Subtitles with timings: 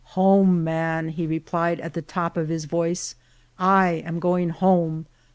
[0.17, 3.13] Home, man," he replied at the top of his voice;
[3.59, 5.05] I am going home!